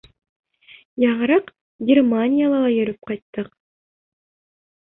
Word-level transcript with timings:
Яңыраҡ 1.03 1.51
Германияла 1.91 2.63
ла 2.65 2.73
йөрөп 2.79 3.07
ҡайттыҡ. 3.11 3.53